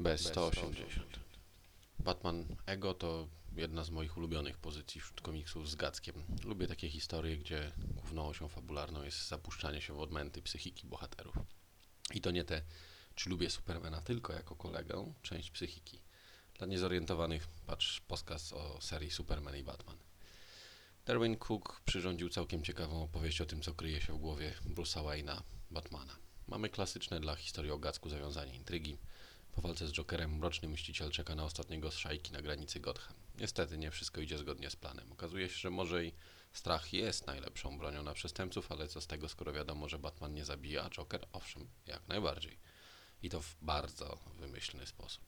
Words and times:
B180. 0.00 0.84
Batman 1.98 2.56
Ego 2.66 2.94
to 2.94 3.28
jedna 3.56 3.84
z 3.84 3.90
moich 3.90 4.16
ulubionych 4.16 4.58
pozycji 4.58 5.00
wśród 5.00 5.20
komiksów 5.20 5.70
z 5.70 5.74
Gackiem. 5.74 6.14
Lubię 6.44 6.66
takie 6.66 6.90
historie, 6.90 7.36
gdzie 7.36 7.72
główną 7.78 8.28
osią 8.28 8.48
fabularną 8.48 9.02
jest 9.02 9.28
zapuszczanie 9.28 9.80
się 9.80 9.94
w 9.94 10.00
odmęty 10.00 10.42
psychiki 10.42 10.86
bohaterów. 10.86 11.34
I 12.14 12.20
to 12.20 12.30
nie 12.30 12.44
te, 12.44 12.62
czy 13.14 13.30
lubię 13.30 13.50
Supermana 13.50 14.00
tylko 14.00 14.32
jako 14.32 14.56
kolegę, 14.56 15.12
część 15.22 15.50
psychiki. 15.50 16.02
Dla 16.54 16.66
niezorientowanych 16.66 17.48
patrz 17.66 18.00
podcast 18.00 18.52
o 18.52 18.80
serii 18.80 19.10
Superman 19.10 19.56
i 19.56 19.62
Batman. 19.62 19.96
Darwin 21.06 21.36
Cook 21.36 21.80
przyrządził 21.84 22.28
całkiem 22.28 22.62
ciekawą 22.62 23.02
opowieść 23.02 23.40
o 23.40 23.46
tym, 23.46 23.62
co 23.62 23.74
kryje 23.74 24.00
się 24.00 24.12
w 24.12 24.18
głowie 24.18 24.54
Bruce'a 24.66 25.04
Wayne'a, 25.04 25.42
Batmana. 25.70 26.16
Mamy 26.46 26.68
klasyczne 26.68 27.20
dla 27.20 27.36
historii 27.36 27.70
o 27.70 27.78
Gacku 27.78 28.08
zawiązanie 28.08 28.54
intrygi. 28.54 28.98
Po 29.52 29.60
walce 29.62 29.88
z 29.88 29.92
Jokerem 29.92 30.38
mroczny 30.38 30.68
mściciel 30.68 31.10
czeka 31.10 31.34
na 31.34 31.44
ostatniego 31.44 31.90
z 31.90 31.96
szajki 31.96 32.32
na 32.32 32.42
granicy 32.42 32.80
Gotham. 32.80 33.14
Niestety 33.38 33.78
nie 33.78 33.90
wszystko 33.90 34.20
idzie 34.20 34.38
zgodnie 34.38 34.70
z 34.70 34.76
planem. 34.76 35.12
Okazuje 35.12 35.48
się, 35.48 35.58
że 35.58 35.70
może 35.70 36.04
i 36.04 36.12
strach 36.52 36.92
jest 36.92 37.26
najlepszą 37.26 37.78
bronią 37.78 38.02
na 38.02 38.14
przestępców, 38.14 38.72
ale 38.72 38.88
co 38.88 39.00
z 39.00 39.06
tego, 39.06 39.28
skoro 39.28 39.52
wiadomo, 39.52 39.88
że 39.88 39.98
Batman 39.98 40.34
nie 40.34 40.44
zabija, 40.44 40.84
a 40.84 40.90
Joker 40.90 41.26
owszem, 41.32 41.68
jak 41.86 42.08
najbardziej. 42.08 42.58
I 43.22 43.30
to 43.30 43.40
w 43.40 43.56
bardzo 43.62 44.18
wymyślny 44.38 44.86
sposób. 44.86 45.24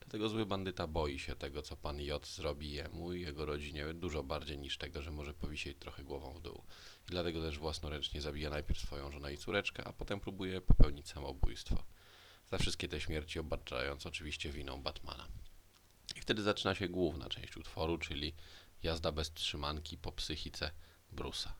Dlatego 0.00 0.28
zły 0.28 0.46
bandyta 0.46 0.86
boi 0.86 1.18
się 1.18 1.36
tego, 1.36 1.62
co 1.62 1.76
pan 1.76 2.00
J 2.00 2.26
zrobi 2.26 2.72
jemu 2.72 3.12
i 3.12 3.20
jego 3.20 3.46
rodzinie 3.46 3.94
dużo 3.94 4.22
bardziej 4.22 4.58
niż 4.58 4.78
tego, 4.78 5.02
że 5.02 5.10
może 5.10 5.34
powisieć 5.34 5.78
trochę 5.78 6.04
głową 6.04 6.32
w 6.32 6.40
dół. 6.40 6.62
I 7.08 7.10
dlatego 7.10 7.42
też 7.42 7.58
własnoręcznie 7.58 8.20
zabija 8.20 8.50
najpierw 8.50 8.80
swoją 8.80 9.10
żonę 9.10 9.34
i 9.34 9.38
córeczkę, 9.38 9.84
a 9.84 9.92
potem 9.92 10.20
próbuje 10.20 10.60
popełnić 10.60 11.08
samobójstwo. 11.08 11.84
Za 12.50 12.58
wszystkie 12.58 12.88
te 12.88 13.00
śmierci 13.00 13.38
obarczając 13.38 14.06
oczywiście 14.06 14.52
winą 14.52 14.82
Batmana. 14.82 15.28
I 16.16 16.20
wtedy 16.20 16.42
zaczyna 16.42 16.74
się 16.74 16.88
główna 16.88 17.28
część 17.28 17.56
utworu, 17.56 17.98
czyli 17.98 18.34
jazda 18.82 19.12
bez 19.12 19.32
trzymanki 19.32 19.98
po 19.98 20.12
psychice 20.12 20.70
Bruce'a. 21.12 21.50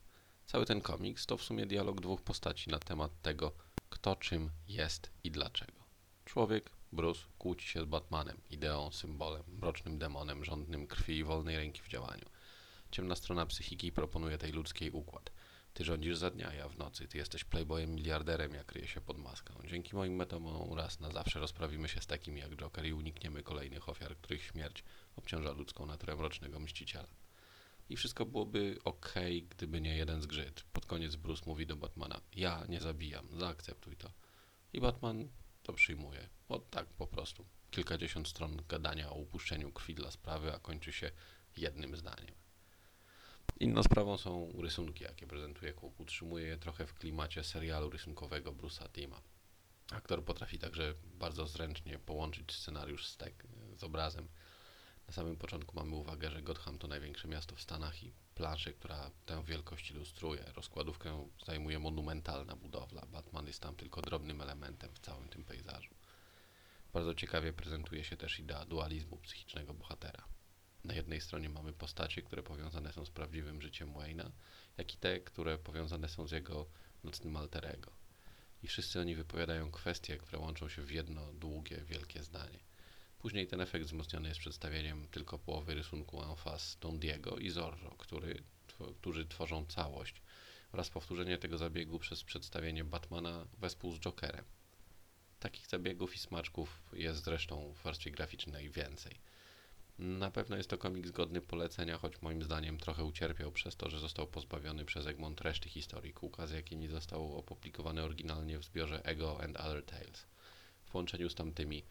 Cały 0.47 0.67
ten 0.67 0.81
komiks 0.81 1.27
to 1.27 1.37
w 1.37 1.43
sumie 1.43 1.67
dialog 1.67 2.01
dwóch 2.01 2.23
postaci 2.23 2.71
na 2.71 2.79
temat 2.79 3.23
tego, 3.23 3.53
kto 3.91 4.17
czym 4.17 4.51
jest 4.69 5.11
i 5.25 5.31
dlaczego. 5.31 5.85
Człowiek, 6.25 6.71
Bruce, 6.93 7.21
kłóci 7.39 7.69
się 7.69 7.83
z 7.83 7.85
Batmanem, 7.85 8.41
ideą, 8.51 8.93
symbolem, 8.93 9.43
mrocznym 9.49 9.99
demonem, 9.99 10.45
żądnym 10.45 10.87
krwi 10.87 11.17
i 11.17 11.25
wolnej 11.25 11.57
ręki 11.57 11.83
w 11.83 11.89
działaniu. 11.89 12.25
Ciemna 12.91 13.17
strona 13.17 13.47
psychiki 13.47 13.93
proponuje 13.93 14.39
tej 14.39 14.53
ludzkiej 14.53 14.91
układ. 14.91 15.31
Ty 15.79 15.85
rządzisz 15.85 16.17
za 16.17 16.31
dnia, 16.31 16.55
ja 16.55 16.69
w 16.69 16.79
nocy. 16.79 17.09
Ty 17.09 17.19
jesteś 17.19 17.45
playboyem 17.45 17.95
miliarderem, 17.95 18.55
ja 18.55 18.65
kryję 18.65 18.89
się 18.89 19.01
pod 19.01 19.19
maską. 19.19 19.55
Dzięki 19.67 19.97
moim 19.97 20.17
metodom 20.17 20.75
raz 20.75 21.01
na 21.01 21.11
zawsze 21.11 21.41
rozprawimy 21.41 21.89
się 21.89 22.01
z 22.01 22.07
takim 22.07 22.39
jak 22.39 22.57
Joker 22.57 22.87
i 22.87 22.93
unikniemy 22.93 23.43
kolejnych 23.43 23.89
ofiar, 23.89 24.17
których 24.17 24.43
śmierć 24.43 24.85
obciąża 25.17 25.53
ludzką 25.53 25.87
naturę 25.87 26.17
mrocznego 26.17 26.61
mściciela. 26.61 27.09
I 27.89 27.97
wszystko 27.97 28.27
byłoby 28.27 28.79
ok, 28.85 29.15
gdyby 29.51 29.81
nie 29.81 29.97
jeden 29.97 30.23
zgrzyt. 30.23 30.65
Pod 30.73 30.87
koniec 30.87 31.17
Bruce 31.17 31.43
mówi 31.47 31.67
do 31.67 31.77
Batmana: 31.77 32.21
Ja 32.37 32.65
nie 32.69 32.81
zabijam, 32.81 33.29
zaakceptuj 33.41 33.97
to. 33.97 34.13
I 34.73 34.81
Batman 34.81 35.29
to 35.63 35.73
przyjmuje. 35.73 36.29
Bo 36.49 36.59
tak 36.59 36.87
po 36.87 37.07
prostu. 37.07 37.47
Kilkadziesiąt 37.71 38.29
stron 38.29 38.63
gadania 38.69 39.11
o 39.11 39.15
upuszczeniu 39.15 39.73
krwi 39.73 39.95
dla 39.95 40.11
sprawy, 40.11 40.55
a 40.55 40.59
kończy 40.59 40.93
się 40.93 41.11
jednym 41.57 41.97
zdaniem. 41.97 42.48
Inną 43.61 43.83
sprawą 43.83 44.19
są 44.19 44.53
rysunki, 44.63 45.05
jakie 45.05 45.27
prezentuje 45.27 45.73
Cook. 45.73 46.01
Utrzymuje 46.01 46.47
je 46.47 46.57
trochę 46.57 46.87
w 46.87 46.95
klimacie 46.95 47.45
serialu 47.45 47.91
rysunkowego 47.91 48.53
Bruce'a 48.53 48.89
Tima. 48.89 49.21
Aktor 49.91 50.25
potrafi 50.25 50.59
także 50.59 50.95
bardzo 51.05 51.47
zręcznie 51.47 51.99
połączyć 51.99 52.53
scenariusz 52.53 53.07
z, 53.07 53.17
tek- 53.17 53.47
z 53.77 53.85
obrazem. 53.85 54.29
Na 55.07 55.15
samym 55.15 55.37
początku 55.37 55.77
mamy 55.77 55.95
uwagę, 55.95 56.31
że 56.31 56.43
Gotham 56.43 56.79
to 56.79 56.89
największe 56.89 57.29
miasto 57.29 57.57
w 57.57 57.61
Stanach 57.61 58.03
i 58.03 58.13
planszę, 58.35 58.73
która 58.73 59.11
tę 59.27 59.45
wielkość 59.45 59.91
ilustruje. 59.91 60.45
Rozkładówkę 60.55 61.29
zajmuje 61.47 61.79
monumentalna 61.79 62.57
budowla. 62.57 63.07
Batman 63.07 63.47
jest 63.47 63.61
tam 63.61 63.77
tylko 63.77 64.03
drobnym 64.03 64.41
elementem 64.41 64.91
w 64.95 64.99
całym 64.99 65.29
tym 65.29 65.45
pejzażu. 65.45 65.95
Bardzo 66.93 67.15
ciekawie 67.15 67.53
prezentuje 67.53 68.05
się 68.05 68.17
też 68.17 68.39
idea 68.39 68.65
dualizmu 68.65 69.17
psychicznego 69.17 69.75
bohatera. 69.75 70.28
Na 70.89 70.95
jednej 70.95 71.21
stronie 71.21 71.49
mamy 71.49 71.73
postacie, 71.73 72.23
które 72.23 72.43
powiązane 72.43 72.93
są 72.93 73.05
z 73.05 73.11
prawdziwym 73.11 73.63
życiem 73.63 73.93
Wayne'a, 73.93 74.31
jak 74.77 74.95
i 74.95 74.97
te, 74.97 75.21
które 75.21 75.59
powiązane 75.59 76.09
są 76.09 76.29
z 76.29 76.33
jego 76.33 76.67
nocnym 77.05 77.37
alterego. 77.37 77.93
I 78.63 78.69
wszyscy 78.69 79.01
oni 79.01 79.15
wypowiadają 79.15 79.71
kwestie, 79.71 80.17
które 80.19 80.39
łączą 80.39 80.69
się 80.69 80.83
w 80.83 80.91
jedno 80.91 81.33
długie, 81.33 81.77
wielkie 81.77 82.23
zdanie. 82.23 82.59
Później 83.19 83.47
ten 83.47 83.61
efekt 83.61 83.87
wzmocniony 83.87 84.29
jest 84.29 84.41
przedstawieniem 84.41 85.09
tylko 85.09 85.39
połowy 85.39 85.75
rysunku 85.75 86.23
Enfas 86.23 86.77
Don 86.81 86.99
Diego 86.99 87.39
i 87.39 87.51
Zorro, 87.51 87.91
który, 87.91 88.43
tw- 88.67 88.95
którzy 88.97 89.27
tworzą 89.27 89.67
całość 89.67 90.23
oraz 90.73 90.91
powtórzenie 90.91 91.39
tego 91.39 91.59
zabiegu 91.59 91.99
przez 91.99 92.25
przedstawienie 92.25 92.85
Batmana 92.85 93.47
wespół 93.59 93.93
z 93.93 94.01
Jokerem. 94.01 94.45
Takich 95.41 95.67
zabiegów 95.67 96.15
i 96.15 96.19
smaczków 96.19 96.83
jest 96.93 97.25
zresztą 97.25 97.73
w 97.73 97.83
warstwie 97.83 98.11
graficznej 98.11 98.71
więcej. 98.71 99.21
Na 99.99 100.31
pewno 100.31 100.57
jest 100.57 100.71
to 100.71 100.79
komiks 100.79 101.11
godny 101.11 101.41
polecenia, 101.41 101.99
choć 101.99 102.23
moim 102.23 102.43
zdaniem 102.43 102.79
trochę 102.79 103.05
ucierpiał 103.05 103.53
przez 103.53 103.77
to, 103.77 103.91
że 103.91 103.99
został 103.99 104.27
pozbawiony 104.27 104.85
przez 104.85 105.07
Egmont 105.07 105.41
reszty 105.41 105.69
historii 105.69 106.13
Cooka, 106.13 106.47
z 106.47 106.51
jakimi 106.51 106.89
został 106.89 107.37
opublikowany 107.37 108.03
oryginalnie 108.03 108.59
w 108.59 108.65
zbiorze 108.65 109.05
Ego 109.05 109.43
and 109.43 109.57
Other 109.57 109.85
Tales. 109.85 110.27
W 110.85 110.91
połączeniu 110.91 111.31
z 111.31 111.35
tamtymi 111.35 111.85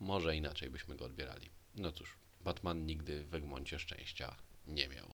może 0.00 0.36
inaczej 0.36 0.70
byśmy 0.70 0.96
go 0.96 1.04
odbierali. 1.04 1.50
No 1.74 1.92
cóż, 1.92 2.18
Batman 2.40 2.86
nigdy 2.86 3.24
w 3.24 3.34
Egmoncie 3.34 3.78
szczęścia 3.78 4.36
nie 4.66 4.88
miał. 4.88 5.06